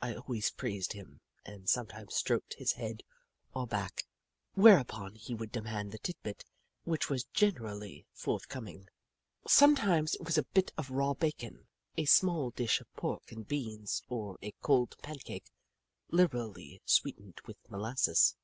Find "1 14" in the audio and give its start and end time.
8.86-8.88